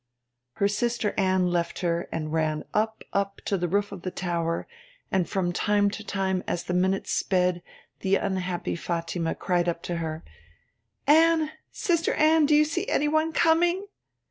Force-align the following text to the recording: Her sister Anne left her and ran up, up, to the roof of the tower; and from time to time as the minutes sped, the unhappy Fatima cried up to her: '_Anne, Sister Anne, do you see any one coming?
Her 0.53 0.67
sister 0.67 1.13
Anne 1.15 1.45
left 1.51 1.81
her 1.81 2.09
and 2.11 2.33
ran 2.33 2.65
up, 2.73 3.03
up, 3.13 3.39
to 3.45 3.55
the 3.55 3.67
roof 3.67 3.91
of 3.91 4.01
the 4.01 4.09
tower; 4.09 4.67
and 5.11 5.29
from 5.29 5.53
time 5.53 5.91
to 5.91 6.03
time 6.03 6.43
as 6.47 6.63
the 6.63 6.73
minutes 6.73 7.11
sped, 7.11 7.61
the 7.99 8.15
unhappy 8.15 8.75
Fatima 8.75 9.35
cried 9.35 9.69
up 9.69 9.83
to 9.83 9.97
her: 9.97 10.23
'_Anne, 11.07 11.49
Sister 11.71 12.13
Anne, 12.15 12.47
do 12.47 12.55
you 12.55 12.65
see 12.65 12.87
any 12.89 13.07
one 13.07 13.31
coming? 13.31 13.85